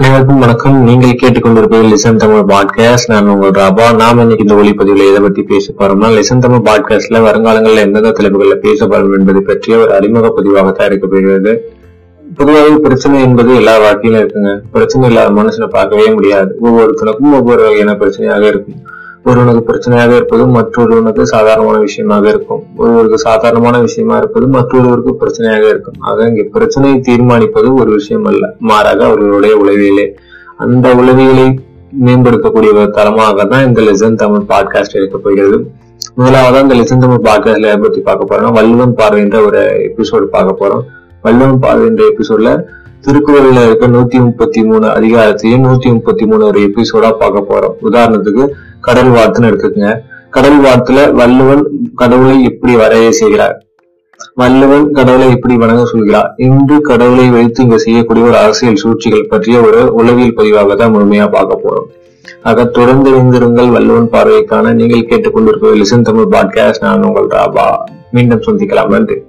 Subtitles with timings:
[0.00, 0.82] அனைவருக்கும் வணக்கம்.
[0.82, 3.96] நீங்கள் கேட்டுக்கொண்டிருப்பது லிசன் தமிழ் பாட்காஸ்ட் நான் உங்கள் ராபா.
[3.96, 8.86] நாம இன்னைக்கு இந்த ஒளிப்பதிவுல எதை பத்தி பேச போறோம்னா லிசன் தமிழ் பாட்காஸ்ட்ல வருங்காலங்களில் எந்தெந்த தலைப்புகள்ல பேச
[8.86, 11.56] போறோம் என்பதை பற்றிய ஒரு அறிமுக பதிவாகத்தான் இருக்கப்படுகிறது
[12.36, 14.60] பொதுவாகவே பிரச்சனை என்பது எல்லா வாழ்க்கையிலும் இருக்குங்க.
[14.72, 16.56] பிரச்சனை இல்லாத மனுஷனை பார்க்கவே முடியாது.
[16.62, 18.80] ஒவ்வொருத்தனுக்கும் ஒவ்வொரு வகையான பிரச்சனையாக இருக்கும்.
[19.24, 22.62] ஒருவனுக்கு பிரச்சனையாக இருப்பது மற்றொருவனுக்கு சாதாரணமான விஷயமாக இருக்கும்.
[22.76, 25.98] ஒருவருக்கு சாதாரணமான விஷயமா இருப்பது மற்றொருவருக்கு பிரச்சனையாக இருக்கும்.
[25.98, 28.54] ஆக இங்கே பிரச்சனையை தீர்மானிப்பது ஒரு விஷயம் அல்ல.
[28.58, 30.06] மாறாக அவர்களுடைய உளவியலே.
[30.56, 31.58] அந்த உளவியலை
[32.04, 35.58] மேம்படுத்தக்கூடிய ஒரு தரமாக தான் இந்த லெசன் தமிழ் பாட்காஸ்ட் இருக்க போகிறது.
[36.16, 40.84] முதலாவதா இந்த லெசன் தமிழ் பாட்காஸ்ட்ல பத்தி பார்க்க போறோம்னா வல்லுவன் பார்வைன்ற ஒரு எபிசோடு பார்க்க போறோம்.
[41.24, 42.52] வல்லுவன் பார்வைன்ற எபிசோட்ல
[43.06, 47.74] திருக்குறள்ல இருக்க நூத்தி முப்பத்தி மூணு அதிகாரத்தையும் நூத்தி முப்பத்தி மூணு ஒரு எபிசோடா பார்க்க போறோம்.
[47.88, 48.44] உதாரணத்துக்கு
[48.80, 49.98] கடல் வாழ்த்துன்னு இருக்குங்க.
[50.30, 53.64] கடல் வாழ்த்துல வள்ளுவன் கடவுளை எப்படி வரைய செய்கிறார்?
[54.34, 56.34] வள்ளுவன் கடவுளை எப்படி வணங்க சொல்கிறார்?
[56.36, 61.60] இன்று கடவுளை வைத்து இங்க செய்யக்கூடிய ஒரு அரசியல் சூழ்ச்சிகள் பற்றிய ஒரு உளவியல் பதிவாக தான் முழுமையா பார்க்க
[61.64, 61.88] போறோம்.
[62.42, 63.70] ஆக தொடர்ந்து இணைந்திருங்கள்.
[63.70, 67.66] வள்ளுவன் பார்வைக்கான நீங்கள் கேட்டுக்கொண்டிருப்பது லிசன் தமிழ் பாட்காஸ்ட் நான் உங்கள் ராபா.
[68.10, 68.88] மீண்டும் சந்திக்கலாம்.
[68.88, 69.22] நன்றி.